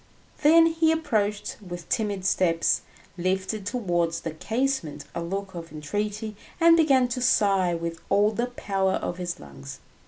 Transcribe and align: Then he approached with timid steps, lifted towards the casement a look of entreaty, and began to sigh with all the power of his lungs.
Then 0.41 0.65
he 0.65 0.91
approached 0.91 1.57
with 1.61 1.87
timid 1.87 2.25
steps, 2.25 2.81
lifted 3.19 3.67
towards 3.67 4.21
the 4.21 4.31
casement 4.31 5.05
a 5.13 5.21
look 5.21 5.53
of 5.53 5.71
entreaty, 5.71 6.35
and 6.59 6.75
began 6.75 7.07
to 7.09 7.21
sigh 7.21 7.75
with 7.75 7.99
all 8.09 8.31
the 8.31 8.47
power 8.47 8.93
of 8.93 9.17
his 9.19 9.39
lungs. 9.39 9.77